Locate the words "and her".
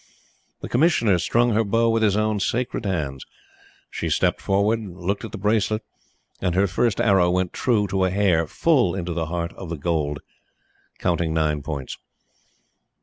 6.41-6.65